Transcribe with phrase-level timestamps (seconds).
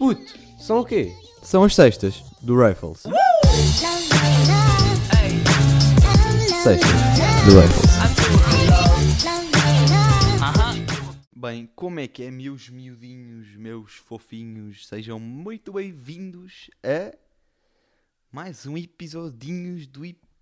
[0.00, 1.14] Puto, são o quê?
[1.42, 3.02] São as sextas do Rifles.
[6.62, 6.90] Sextas
[7.44, 7.90] do Rifles.
[11.36, 14.86] Bem, como é que é, meus miudinhos, meus fofinhos?
[14.88, 17.14] Sejam muito bem-vindos a
[18.32, 20.00] mais um episodinhos do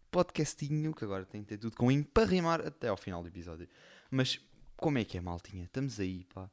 [0.09, 3.29] podcastinho, que agora tem que ter tudo com im para rimar até ao final do
[3.29, 3.69] episódio.
[4.09, 4.39] Mas
[4.77, 5.65] como é que é, maltinha?
[5.65, 6.49] Estamos aí, pá.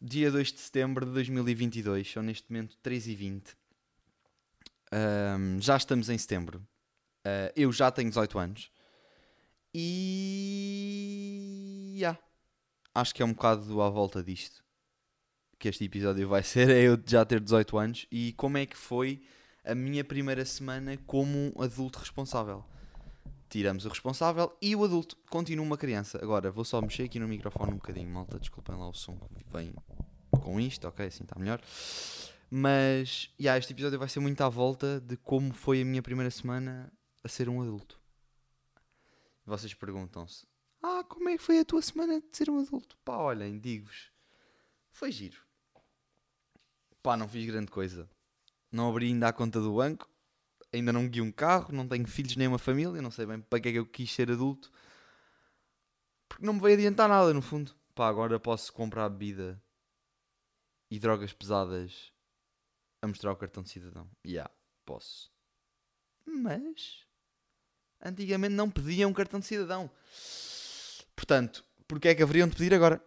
[0.00, 3.56] Dia 2 de setembro de 2022, são neste momento 3h20.
[4.92, 6.64] Ahm, já estamos em setembro.
[7.24, 8.70] Ah, eu já tenho 18 anos.
[9.74, 10.36] E.
[11.98, 12.16] já.
[12.94, 14.64] Acho que é um bocado à volta disto
[15.58, 16.70] que este episódio vai ser.
[16.70, 18.06] É eu já ter 18 anos.
[18.10, 19.20] E como é que foi
[19.64, 22.64] a minha primeira semana como um adulto responsável?
[23.48, 26.18] Tiramos o responsável e o adulto continua uma criança.
[26.22, 28.38] Agora vou só mexer aqui no microfone um bocadinho, malta.
[28.38, 29.74] Desculpem lá o som que vem
[30.42, 31.06] com isto, ok?
[31.06, 31.60] Assim está melhor.
[32.50, 36.30] Mas, yeah, este episódio vai ser muito à volta de como foi a minha primeira
[36.30, 36.92] semana
[37.24, 37.98] a ser um adulto.
[39.46, 40.46] Vocês perguntam-se:
[40.82, 42.98] Ah, como é que foi a tua semana de ser um adulto?
[43.04, 44.10] Pá, olhem, digo-vos:
[44.90, 45.40] Foi giro.
[47.02, 48.08] Pá, não fiz grande coisa.
[48.70, 50.08] Não abri ainda a conta do banco.
[50.72, 51.72] Ainda não guio um carro.
[51.72, 53.00] Não tenho filhos nem uma família.
[53.02, 54.70] Não sei bem para que é que eu quis ser adulto.
[56.28, 57.74] Porque não me veio adiantar nada, no fundo.
[57.94, 59.60] Pá, agora posso comprar bebida
[60.90, 62.12] e drogas pesadas
[63.02, 64.08] a mostrar o cartão de cidadão.
[64.24, 64.50] Ya, yeah,
[64.84, 65.32] posso.
[66.24, 67.06] Mas
[68.04, 69.90] antigamente não pediam cartão de cidadão.
[71.16, 73.02] Portanto, porque é que haveriam de pedir agora?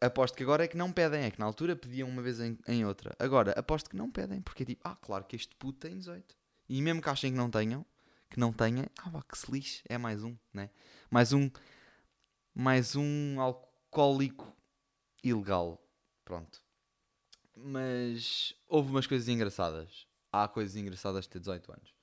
[0.00, 2.58] Aposto que agora é que não pedem, é que na altura pediam uma vez em,
[2.66, 3.14] em outra.
[3.18, 6.36] Agora, aposto que não pedem, porque é tipo, ah, claro que este puto tem 18.
[6.68, 7.84] E mesmo que achem que não tenham,
[8.30, 10.70] que não tenha, ah, que se lixe, é mais um, né?
[11.10, 11.50] Mais um,
[12.54, 14.56] mais um alcoólico
[15.22, 15.80] ilegal.
[16.24, 16.62] Pronto.
[17.56, 20.06] Mas houve umas coisas engraçadas.
[20.32, 21.94] Há coisas engraçadas de ter 18 anos.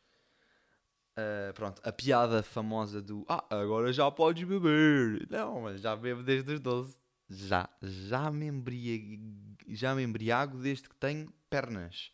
[1.12, 5.28] Uh, pronto, a piada famosa do Ah, agora já podes beber.
[5.30, 6.98] Não, mas já bebo desde os 12.
[7.30, 9.22] Já, já me, embriago,
[9.68, 12.12] já me embriago desde que tenho pernas.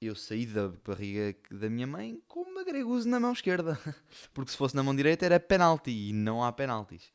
[0.00, 3.78] Eu saí da barriga da minha mãe com uma greguzo na mão esquerda.
[4.32, 7.12] Porque se fosse na mão direita era penalti e não há penaltis.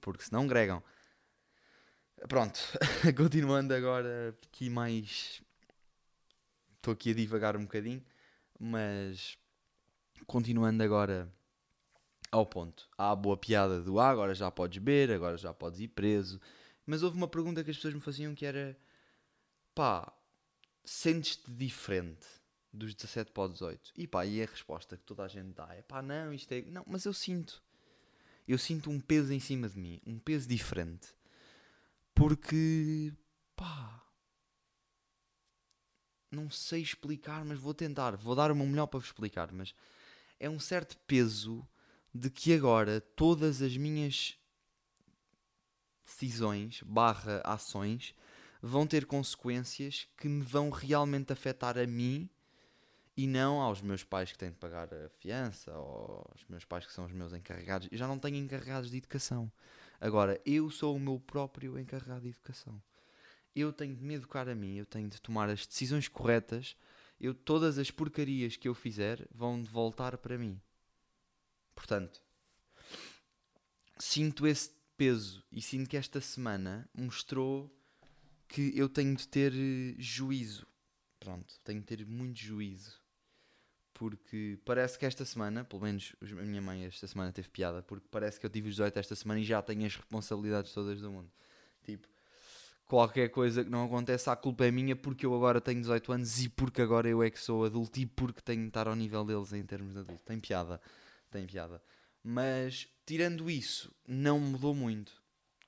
[0.00, 0.82] Porque senão gregam.
[2.28, 2.58] Pronto,
[3.16, 5.42] continuando agora aqui mais.
[6.76, 8.02] Estou aqui a divagar um bocadinho,
[8.58, 9.36] mas
[10.26, 11.32] continuando agora
[12.30, 12.88] ao ponto.
[12.96, 16.40] Há a boa piada do ah, agora já podes beber, agora já podes ir preso.
[16.86, 18.76] Mas houve uma pergunta que as pessoas me faziam que era
[19.74, 20.12] pá,
[20.84, 22.26] sentes-te diferente
[22.72, 23.92] dos 17 para os 18?
[23.96, 26.62] E pá, e a resposta que toda a gente dá é pá, não, isto é.
[26.62, 27.62] Não, mas eu sinto.
[28.46, 31.08] Eu sinto um peso em cima de mim, um peso diferente.
[32.14, 33.12] Porque,
[33.56, 34.02] pá,
[36.30, 38.16] não sei explicar, mas vou tentar.
[38.16, 39.52] Vou dar o meu melhor para vos explicar.
[39.52, 39.74] Mas
[40.40, 41.66] é um certo peso
[42.14, 44.36] de que agora todas as minhas
[46.04, 48.14] decisões barra ações
[48.62, 52.30] vão ter consequências que me vão realmente afetar a mim
[53.16, 56.86] e não aos meus pais que têm de pagar a fiança ou aos meus pais
[56.86, 57.88] que são os meus encarregados.
[57.90, 59.50] Eu já não tenho encarregados de educação.
[60.00, 62.80] Agora, eu sou o meu próprio encarregado de educação.
[63.54, 66.76] Eu tenho de me educar a mim, eu tenho de tomar as decisões corretas.
[67.20, 70.58] Eu, todas as porcarias que eu fizer vão voltar para mim.
[71.74, 72.22] Portanto,
[73.98, 77.70] sinto esse peso e sinto que esta semana mostrou
[78.52, 79.52] que eu tenho de ter
[79.98, 80.66] juízo.
[81.18, 83.00] Pronto, tenho de ter muito juízo.
[83.94, 88.06] Porque parece que esta semana, pelo menos a minha mãe esta semana teve piada, porque
[88.10, 91.10] parece que eu tive os 18 esta semana e já tenho as responsabilidades todas do
[91.10, 91.30] mundo.
[91.82, 92.06] Tipo,
[92.86, 96.42] qualquer coisa que não acontece, a culpa é minha porque eu agora tenho 18 anos
[96.42, 99.24] e porque agora eu é que sou adulto e porque tenho de estar ao nível
[99.24, 100.22] deles em termos de adulto.
[100.24, 100.80] Tem piada,
[101.30, 101.82] tem piada.
[102.22, 105.21] Mas, tirando isso, não mudou muito.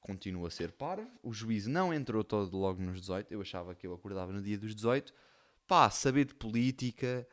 [0.04, 3.86] Continuo a ser parvo, o juízo não entrou todo logo nos 18, eu achava que
[3.86, 5.14] eu acordava no dia dos 18.
[5.66, 7.26] Pá, saber de política,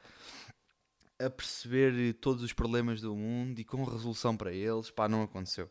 [1.19, 5.69] a perceber todos os problemas do mundo e com resolução para eles, pá, não aconteceu.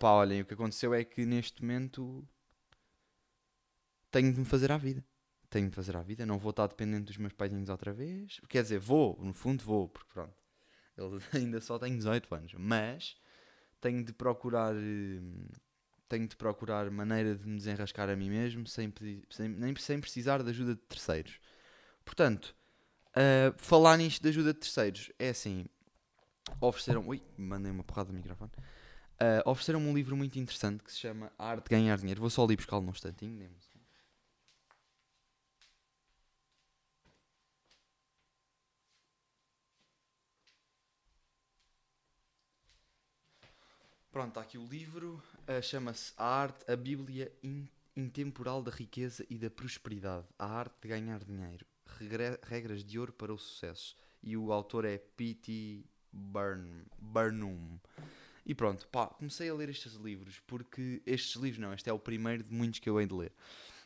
[0.00, 2.26] Pá, olhem, o que aconteceu é que neste momento
[4.10, 5.04] tenho de me fazer à vida.
[5.50, 8.40] Tenho de fazer à vida, não vou estar dependente dos meus paizinhos outra vez.
[8.48, 10.34] Quer dizer, vou, no fundo vou, porque pronto,
[10.96, 13.14] eles ainda só têm 18 anos, mas
[13.78, 14.74] tenho de procurar
[16.08, 18.92] tenho de procurar maneira de me desenrascar a mim mesmo sem,
[19.30, 21.38] sem, nem, sem precisar de ajuda de terceiros.
[22.04, 22.54] Portanto,
[23.10, 25.66] uh, falar nisto de ajuda de terceiros é assim:
[26.60, 27.06] ofereceram.
[27.06, 28.50] Ui, mandei uma porrada no microfone.
[29.14, 32.20] Uh, ofereceram-me um livro muito interessante que se chama A Arte de Ganhar Dinheiro.
[32.20, 33.48] Vou só ali buscá-lo num instantinho.
[44.14, 45.20] Pronto, está aqui o livro.
[45.48, 50.24] Uh, Chama-se A Arte, a Bíblia in- Intemporal da Riqueza e da Prosperidade.
[50.38, 51.66] A Arte de Ganhar Dinheiro.
[52.44, 53.96] Regras de Ouro para o Sucesso.
[54.22, 55.84] E o autor é P.T.
[56.12, 57.80] Burn- Burnham.
[58.46, 61.98] E pronto, pá, comecei a ler estes livros porque estes livros não, este é o
[61.98, 63.32] primeiro de muitos que eu hei de ler.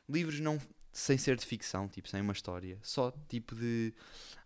[0.06, 0.60] Livros não
[0.92, 3.94] sem ser de ficção, tipo, sem uma história, só tipo de.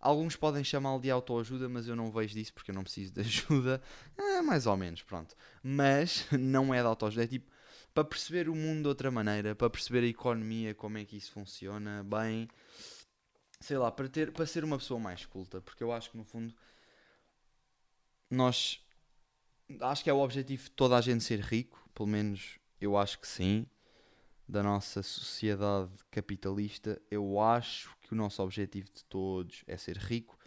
[0.00, 3.20] Alguns podem chamá-lo de autoajuda, mas eu não vejo disso porque eu não preciso de
[3.22, 3.80] ajuda.
[4.16, 5.34] É, mais ou menos, pronto.
[5.62, 7.50] Mas não é de autoajuda, é tipo
[7.94, 11.30] para perceber o mundo de outra maneira, para perceber a economia, como é que isso
[11.30, 12.48] funciona, bem,
[13.60, 16.24] sei lá, para, ter, para ser uma pessoa mais culta, porque eu acho que no
[16.24, 16.54] fundo
[18.30, 18.80] nós
[19.80, 23.18] acho que é o objetivo de toda a gente ser rico, pelo menos eu acho
[23.18, 23.66] que sim,
[24.48, 30.38] da nossa sociedade capitalista, eu acho que o nosso objetivo de todos é ser rico.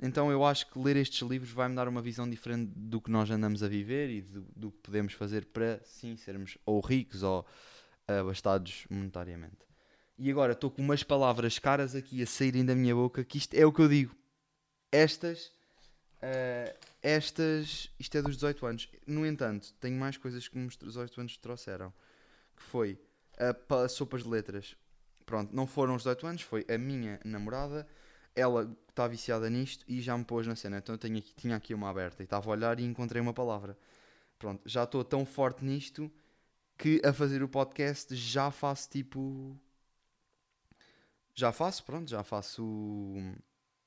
[0.00, 3.30] Então eu acho que ler estes livros vai-me dar uma visão diferente do que nós
[3.30, 7.46] andamos a viver e do, do que podemos fazer para sim sermos ou ricos ou
[8.06, 9.58] abastados monetariamente.
[10.18, 13.54] E agora estou com umas palavras caras aqui a saírem da minha boca que isto
[13.54, 14.14] é o que eu digo.
[14.90, 15.52] Estas
[16.22, 18.88] Uh, estas, isto é dos 18 anos.
[19.04, 21.92] No entanto, tenho mais coisas que os 18 anos trouxeram.
[22.56, 22.98] Que foi
[23.38, 24.76] a, pa- sopas de letras.
[25.26, 27.86] Pronto, não foram os 18 anos, foi a minha namorada.
[28.34, 30.78] Ela está viciada nisto e já me pôs na cena.
[30.78, 33.34] Então eu tenho aqui, tinha aqui uma aberta e estava a olhar e encontrei uma
[33.34, 33.76] palavra.
[34.38, 36.10] Pronto, já estou tão forte nisto
[36.76, 39.56] que a fazer o podcast já faço tipo.
[41.34, 42.62] Já faço, pronto, já faço.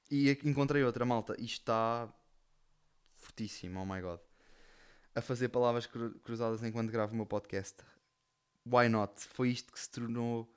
[0.09, 1.33] E encontrei outra malta.
[1.39, 2.13] Isto está
[3.18, 4.19] fortíssimo, oh my god.
[5.13, 7.83] A fazer palavras cru- cruzadas enquanto gravo o meu podcast.
[8.65, 9.21] Why not?
[9.21, 10.51] Foi isto que se tornou.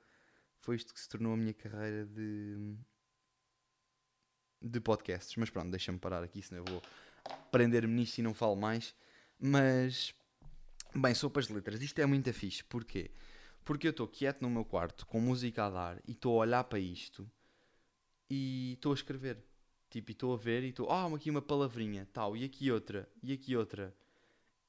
[0.59, 2.75] Foi isto que se tornou a minha carreira de.
[4.61, 5.35] de podcasts.
[5.35, 6.81] Mas pronto, deixa-me parar aqui, senão eu vou
[7.51, 8.95] prender-me nisto e não falo mais.
[9.39, 10.13] Mas.
[10.95, 11.81] Bem, sopas de letras.
[11.81, 12.63] Isto é muito fixe.
[12.63, 13.11] Porquê?
[13.63, 16.63] Porque eu estou quieto no meu quarto, com música a dar, e estou a olhar
[16.63, 17.29] para isto
[18.29, 19.43] e estou a escrever.
[19.89, 23.09] Tipo, e estou a ver e estou, ah, aqui uma palavrinha, tal, e aqui outra,
[23.23, 23.95] e aqui outra.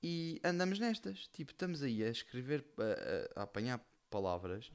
[0.03, 1.27] E andamos nestas.
[1.29, 4.73] Tipo, estamos aí a escrever, a, a- apanhar palavras,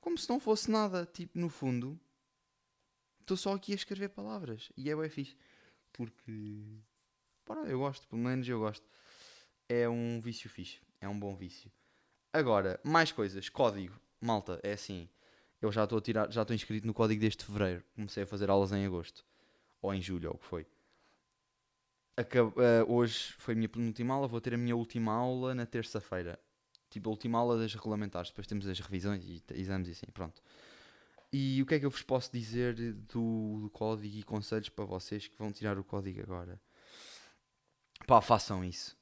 [0.00, 1.04] como se não fosse nada.
[1.06, 1.98] Tipo, no fundo,
[3.20, 4.70] estou só aqui a escrever palavras.
[4.76, 5.36] E é bem fixe.
[5.92, 6.62] Porque,
[7.44, 8.86] pá, eu gosto, pelo menos eu gosto.
[9.68, 10.78] É um vício fixe.
[11.00, 11.70] É um bom vício.
[12.32, 13.48] Agora, mais coisas.
[13.48, 13.98] Código.
[14.20, 15.08] Malta, é assim.
[15.60, 17.82] Eu já estou a tirar, já estou inscrito no código deste fevereiro.
[17.94, 19.24] Comecei a fazer aulas em agosto.
[19.82, 20.66] Ou em julho, ou o que foi.
[22.16, 24.26] Eh, hoje foi a minha penúltima aula.
[24.26, 26.38] Vou ter a minha última aula na terça-feira.
[26.88, 28.30] Tipo, a última aula das regulamentares.
[28.30, 30.06] Depois temos as revisões e exames e assim.
[30.12, 30.42] Pronto.
[31.32, 34.84] E o que é que eu vos posso dizer do, do código e conselhos para
[34.84, 36.60] vocês que vão tirar o código agora?
[38.06, 38.96] Pá, façam isso.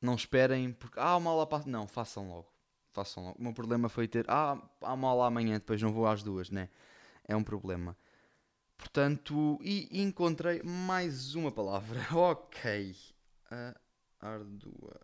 [0.00, 0.98] Não esperem porque.
[0.98, 1.68] Ah, uma aula passa.
[1.68, 2.52] Não, façam logo.
[2.90, 3.38] Façam logo.
[3.38, 4.24] O meu problema foi ter.
[4.28, 6.68] Ah, há uma aula amanhã, depois não vou às duas, né?
[7.28, 7.96] É um problema.
[8.78, 12.00] Portanto, e encontrei mais uma palavra.
[12.14, 12.96] Ok.
[13.50, 13.74] A
[14.20, 15.00] ardua.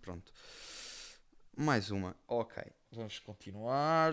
[0.00, 0.32] Pronto.
[1.56, 2.16] Mais uma.
[2.28, 2.62] Ok.
[2.92, 4.12] Vamos continuar.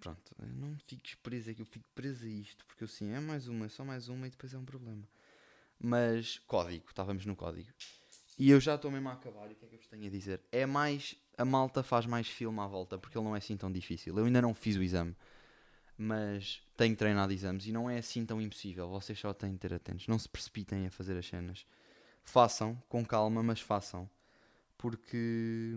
[0.00, 0.34] Pronto.
[0.38, 1.62] Não fiques preso aqui.
[1.62, 2.66] Eu fico preso a isto.
[2.66, 5.08] Porque assim, é mais uma, é só mais uma e depois é um problema.
[5.78, 6.86] Mas código.
[6.88, 7.70] Estávamos no código.
[8.36, 9.48] E eu já estou mesmo a acabar.
[9.48, 10.40] E o que é que eu vos tenho a dizer?
[10.50, 11.16] É mais.
[11.38, 12.98] A malta faz mais filme à volta.
[12.98, 14.18] Porque ele não é assim tão difícil.
[14.18, 15.14] Eu ainda não fiz o exame
[16.02, 18.88] mas tenho treinado exames e não é assim tão impossível.
[18.88, 20.08] Vocês só têm de ter atentos.
[20.08, 21.66] Não se precipitem a fazer as cenas.
[22.24, 24.08] Façam com calma, mas façam.
[24.78, 25.74] Porque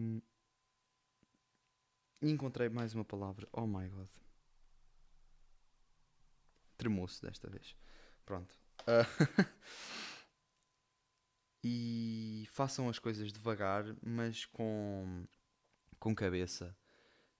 [2.21, 3.49] encontrei mais uma palavra.
[3.51, 4.07] Oh my god.
[6.77, 7.75] Tremou-se desta vez.
[8.25, 8.55] Pronto.
[8.87, 9.05] Ah,
[11.61, 15.25] e façam as coisas devagar, mas com,
[15.99, 16.73] com cabeça.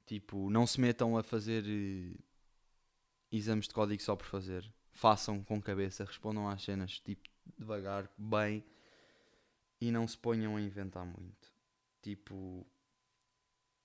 [0.06, 1.64] Tipo, não se metam a fazer
[3.34, 4.72] exames de código só por fazer.
[4.92, 8.64] Façam com cabeça, respondam às cenas tipo devagar, bem
[9.82, 11.52] e não se ponham a inventar muito.
[12.02, 12.66] Tipo,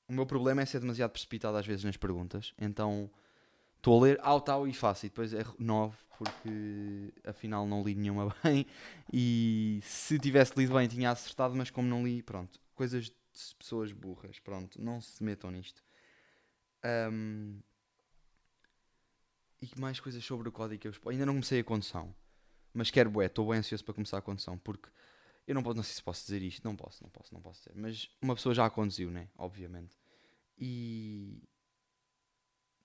[0.06, 3.10] o meu problema é ser demasiado precipitado às vezes nas perguntas, então
[3.76, 7.94] estou a ler ao tal e faço e depois erro 9 porque afinal não li
[7.94, 8.66] nenhuma bem
[9.12, 13.92] e se tivesse lido bem tinha acertado, mas como não li, pronto, coisas de pessoas
[13.92, 15.82] burras, pronto, não se metam nisto.
[16.82, 17.60] Ahm,
[19.60, 22.14] e mais coisas sobre o código que eu Ainda não comecei a condução.
[22.72, 24.56] Mas quero bué, estou bem ansioso para começar a condução.
[24.58, 24.88] Porque
[25.46, 26.64] eu não, posso, não sei se posso dizer isto.
[26.64, 27.72] Não posso, não posso, não posso dizer.
[27.74, 29.28] Mas uma pessoa já a conduziu, né?
[29.36, 29.96] Obviamente.
[30.56, 31.42] E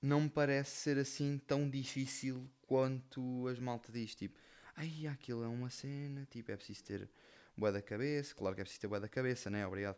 [0.02, 4.16] não me parece ser assim tão difícil quanto as malta diz.
[4.16, 4.40] Tipo,
[4.76, 7.10] Ai, aquilo é uma cena, tipo, é preciso ter
[7.56, 8.34] boa da cabeça.
[8.34, 9.66] Claro que é preciso ter boa da cabeça, né?
[9.68, 9.98] Obrigado.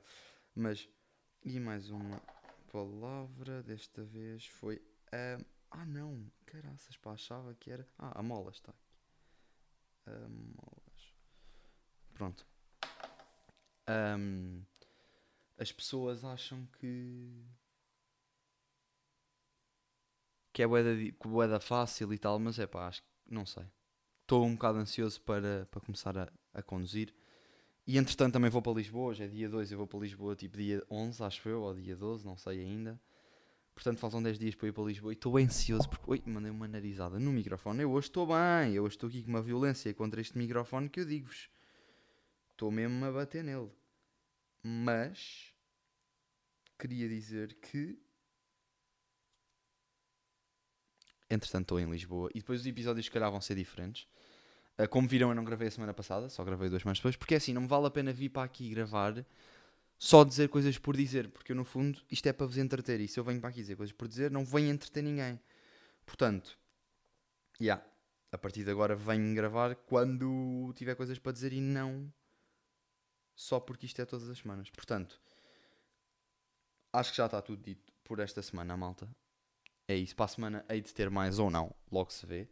[0.54, 0.90] Mas,
[1.44, 2.22] e mais uma
[2.72, 5.38] palavra, desta vez foi a.
[5.72, 7.88] Ah, não, caraças, pá, achava que era.
[7.98, 8.86] Ah, a molas, está aqui.
[10.08, 11.14] Amolas.
[12.14, 12.46] Pronto.
[13.88, 14.64] Ahm,
[15.58, 17.46] as pessoas acham que.
[20.54, 23.66] que é boeda, boeda fácil e tal, mas é pá, acho que não sei.
[24.22, 27.14] Estou um bocado ansioso para, para começar a, a conduzir.
[27.86, 30.58] E entretanto também vou para Lisboa, hoje é dia 2, eu vou para Lisboa tipo
[30.58, 33.00] dia 11, acho eu, ou dia 12, não sei ainda.
[33.76, 36.68] Portanto faltam 10 dias para ir para Lisboa e estou ansioso porque, oi, mandei uma
[36.68, 37.84] narizada no microfone.
[37.84, 41.02] Eu hoje estou bem, eu hoje estou aqui com uma violência contra este microfone que
[41.02, 41.50] eu digo-vos.
[42.52, 43.70] Estou mesmo a bater nele.
[44.64, 45.54] Mas,
[46.80, 48.00] queria dizer que...
[51.30, 54.08] Entretanto estou em Lisboa e depois os episódios se calhar vão ser diferentes.
[54.80, 57.34] Uh, como viram, eu não gravei a semana passada, só gravei duas semanas depois, porque
[57.34, 59.26] é assim, não me vale a pena vir para aqui gravar
[59.98, 63.00] só dizer coisas por dizer, porque eu, no fundo isto é para vos entreter.
[63.00, 65.40] E se eu venho para aqui dizer coisas por dizer, não venho entreter ninguém.
[66.06, 66.58] Portanto,
[67.60, 67.86] já, yeah,
[68.32, 72.12] a partir de agora venho gravar quando tiver coisas para dizer e não
[73.36, 74.70] só porque isto é todas as semanas.
[74.70, 75.22] Portanto,
[76.94, 79.10] acho que já está tudo dito por esta semana, malta.
[79.88, 82.48] É isso, para a semana hei de ter mais ou não, logo se vê.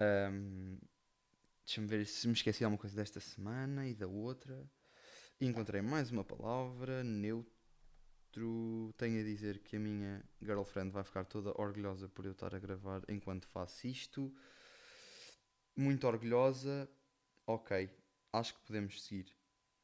[0.00, 0.78] Um,
[1.68, 4.66] Deixa-me ver se me esqueci de alguma coisa desta semana e da outra.
[5.40, 8.92] Encontrei mais uma palavra, neutro.
[8.96, 12.58] Tenho a dizer que a minha girlfriend vai ficar toda orgulhosa por eu estar a
[12.58, 14.34] gravar enquanto faço isto.
[15.76, 16.90] Muito orgulhosa.
[17.46, 17.88] Ok,
[18.32, 19.32] acho que podemos seguir.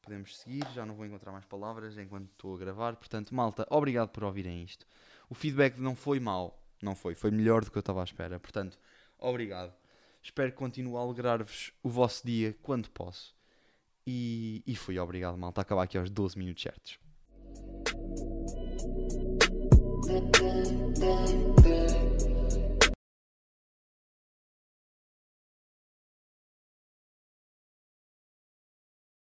[0.02, 2.96] Podemos seguir, já não vou encontrar mais palavras enquanto estou a gravar.
[2.96, 4.84] Portanto, malta, obrigado por ouvirem isto.
[5.30, 8.40] O feedback não foi mau, não foi, foi melhor do que eu estava à espera.
[8.40, 8.76] Portanto,
[9.16, 9.72] obrigado.
[10.20, 13.36] Espero que continue a alegrar-vos o vosso dia quando posso.
[14.06, 15.60] E, e fui, obrigado, malta.
[15.60, 16.98] Acabar aqui aos 12 minutos certos.